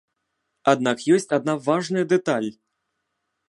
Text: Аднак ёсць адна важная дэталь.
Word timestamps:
Аднак 0.71 1.03
ёсць 1.17 1.29
адна 1.39 1.53
важная 1.67 2.05
дэталь. 2.15 2.51